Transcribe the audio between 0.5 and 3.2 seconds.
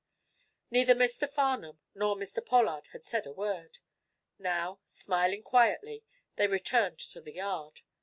Neither Mr. Farnum nor Mr. Pollard had